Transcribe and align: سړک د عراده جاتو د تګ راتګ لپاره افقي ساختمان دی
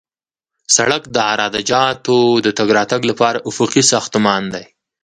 سړک 0.75 1.03
د 1.15 1.17
عراده 1.29 1.61
جاتو 1.69 2.17
د 2.45 2.47
تګ 2.57 2.67
راتګ 2.77 3.01
لپاره 3.11 3.43
افقي 3.49 3.83
ساختمان 3.91 4.43
دی 4.53 4.65